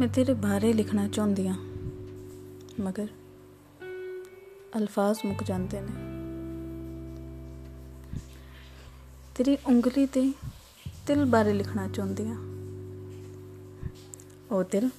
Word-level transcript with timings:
ਮੈਂ 0.00 0.08
ਤੇਰੇ 0.08 0.34
ਬਾਰੇ 0.34 0.72
ਲਿਖਣਾ 0.72 1.08
ਚਾਹੁੰਦੀ 1.08 1.48
ਹਾਂ। 1.48 1.58
ਮਗਰ 2.80 3.06
ਅਲਫਾਜ਼ 4.76 5.18
ਮੁੱਕ 5.26 5.44
ਜਾਂਦੇ 5.44 5.80
ਨੇ। 5.80 5.92
ਤੇਰੀ 9.34 9.58
ਉਂਗਲੀ 9.66 10.06
ਤੇ 10.06 10.32
ਤਿਲ 11.06 11.24
ਬਾਰੇ 11.24 11.52
ਲਿਖਣਾ 11.52 11.88
ਚਾਹੁੰਦੀ 11.88 12.26
ਹਾਂ। 12.28 12.36
ਉਹ 14.50 14.64
ਤਿਲ 14.64 14.90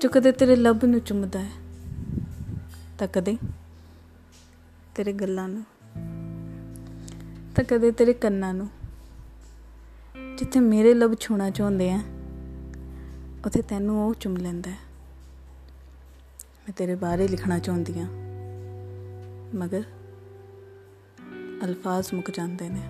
ਜੋ 0.00 0.08
ਕਦੇ 0.08 0.32
ਤੇਰੇ 0.32 0.56
ਲੱਭ 0.56 0.84
ਨੂੰ 0.84 1.00
ਚੁੰਮਦਾ 1.00 1.38
ਹੈ, 1.38 1.50
ਤਾਂ 2.98 3.08
ਕਦੇ 3.08 3.36
ਤੇਰੇ 4.94 5.12
ਗੱਲਾਂ 5.12 5.48
ਨੂੰ, 5.48 5.64
ਤਾਂ 7.54 7.64
ਕਦੇ 7.64 7.90
ਤੇਰੇ 7.90 8.12
ਕੰਨਾਂ 8.12 8.54
ਨੂੰ, 8.54 8.68
ਜਿੱਥੇ 10.38 10.60
ਮੇਰੇ 10.60 10.94
ਲੱਭ 10.94 11.14
ਛੂਣਾ 11.20 11.50
ਚਾਹੁੰਦੇ 11.50 11.90
ਆ। 11.90 12.02
ਉਥੇ 13.46 13.62
ਤੈਨੂੰ 13.62 14.08
ਉਹ 14.08 14.14
ਚੁੰਮ 14.14 14.36
ਲੈਂਦਾ 14.36 14.70
ਹੈ। 14.70 14.76
ਮੈਂ 16.44 16.72
ਤੇਰੇ 16.72 16.94
ਬਾਰੇ 16.94 17.28
ਲਿਖਣਾ 17.28 17.58
ਚਾਹੁੰਦੀ 17.58 18.00
ਆ 18.00 18.04
ਮਗਰ 19.54 19.82
ਅਲਫਾਜ਼ 21.64 22.14
ਮੁੱਕ 22.14 22.30
ਜਾਂਦੇ 22.30 22.68
ਨੇ। 22.68 22.80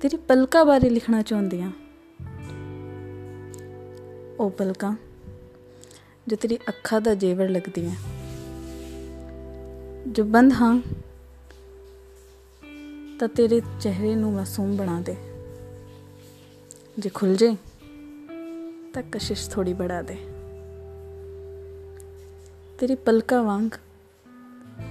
ਤੇਰੀ 0.00 0.16
ਪਲਕਾਂ 0.16 0.64
ਬਾਰੇ 0.64 0.90
ਲਿਖਣਾ 0.90 1.22
ਚਾਹੁੰਦੀ 1.22 1.60
ਆ 1.60 1.72
ਉਹ 4.40 4.50
ਪਲਕਾਂ 4.50 4.96
ਜੋ 6.28 6.36
ਤੇਰੀ 6.36 6.58
ਅੱਖਾਂ 6.68 7.00
ਦਾ 7.00 7.14
ਜੇਵਰ 7.14 7.48
ਲੱਗਦੀਆਂ 7.48 7.94
ਜੋ 10.08 10.24
ਬੰਦ 10.24 10.52
ਹਾਂ 10.52 10.80
ਤਾਂ 13.18 13.28
ਤੇਰੇ 13.28 13.62
ਚਿਹਰੇ 13.80 14.14
ਨੂੰ 14.14 14.32
ਮਾਸੂਮ 14.32 14.76
ਬਣਾ 14.76 15.00
ਦੇ। 15.00 15.16
ਜੇ 16.98 17.08
ਖੁੱਲ 17.08 17.34
ਜੇ 17.36 17.56
ਤਾਂ 18.94 19.02
ਕਸ਼ਿਸ਼ 19.12 19.48
ਥੋੜੀ 19.50 19.72
ਬੜਾ 19.72 20.00
ਦੇ। 20.02 20.14
ਤੇਰੀ 22.78 22.94
ਪਲਕਾਂ 22.94 23.42
ਵਾਂਗ, 23.44 23.70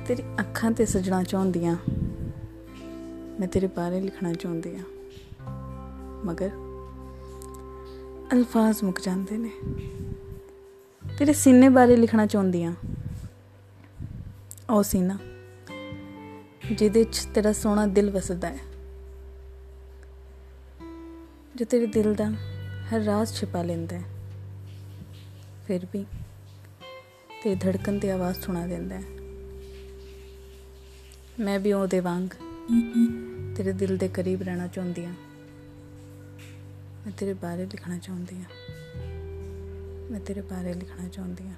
ਤੇਰੀ 0.08 0.24
ਅੱਖਾਂ 0.40 0.72
ਤੇ 0.72 0.86
ਸਜਣਾ 0.86 1.22
ਚਾਹੁੰਦੀਆਂ। 1.24 1.76
ਮੈਂ 3.40 3.48
ਤੇਰੇ 3.48 3.68
ਬਾਰੇ 3.68 4.02
ਲਿਖਣਾ 4.02 4.34
ਚਾਹੁੰਦੀ 4.34 4.76
ਆ 4.76 4.84
ਮਗਰ 6.26 6.52
ਅਲਫਾਜ਼ 8.34 8.84
ਮੁੱਕ 8.84 9.02
ਜਾਂਦੇ 9.02 9.38
ਨੇ। 9.38 9.52
ਤੇਰੇ 11.04 11.34
ਸੀਨੇ 11.34 11.70
ਬਾਰੇ 11.70 11.96
ਲਿਖਣਾ 11.96 12.26
ਚਾਹੁੰਦੀ 12.26 12.64
ਆ 12.64 12.74
ਉਹ 14.70 14.84
ਸੀਨਾ, 14.84 15.18
ਜਿਹਦੇ 16.72 17.04
'ਚ 17.04 17.26
ਤੇਰਾ 17.36 17.54
ਸੋਹਣਾ 17.54 17.86
ਦਿਲ 17.88 18.12
ਵਸਦਾ 18.12 18.50
ਹੈ। 18.50 18.75
ਜੋ 21.56 21.66
ਤੇਰੇ 21.66 21.86
ਦਿਲ 21.86 22.14
ਦਾ 22.16 22.30
ਹਰ 22.86 23.00
ਰਾਜ਼ 23.00 23.34
ਛਿਪਾ 23.34 23.62
ਲੈਂਦਾ 23.64 23.98
ਹੈ, 23.98 24.04
ਫਿਰ 25.68 25.86
ਵੀ 25.94 26.06
ਤੇ 27.44 27.56
ਧੜਕਣ 27.56 27.94
ਦੀ 27.94 28.10
ਆਵਾਜ਼ 28.10 28.42
ਸੁਣਾ 28.42 28.66
ਦਿੰਦਾ 28.68 28.96
ਹੈ। 28.96 29.04
ਮੈਂ 31.40 31.60
ਵੀ 31.60 31.74
ਉਹਦੇ 31.74 32.00
ਵਾਂਗ 32.00 32.28
ਤੇਰੇ 33.56 33.72
ਦਿਲ 33.74 33.98
ਦੇ 33.98 34.08
ਕਰੀਬ 34.08 34.42
ਰਹਿਣਾ 34.44 34.68
ਚਾਹੁੰਦੀ 34.68 35.06
ਹਾਂ। 35.06 35.14
ਮੈਂ 37.06 37.12
ਤੇਰੇ 37.18 37.34
ਬਾਰੇ 37.34 37.66
ਲਿਖਣਾ 37.66 37.98
ਚਾਹੁੰਦੀ 37.98 38.36
ਹਾਂ। 38.36 38.50
ਮੈਂ 40.12 40.20
ਤੇਰੇ 40.20 40.42
ਬਾਰੇ 40.42 40.74
ਲਿਖਣਾ 40.74 41.08
ਚਾਹੁੰਦੀ 41.08 41.48
ਹਾਂ। 41.48 41.56